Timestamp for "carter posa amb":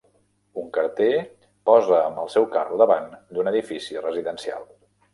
0.77-2.23